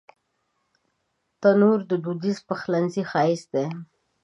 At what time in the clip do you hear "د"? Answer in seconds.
1.89-1.91